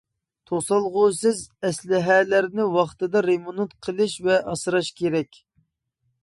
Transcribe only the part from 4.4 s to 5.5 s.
ئاسراش كېرەك.